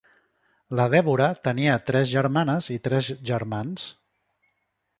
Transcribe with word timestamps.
La 0.79 0.85
Deborah 0.93 1.27
tenia 1.49 1.75
tres 1.91 2.09
germanes 2.15 2.71
i 2.79 2.81
tres 2.89 3.13
germans. 3.33 3.87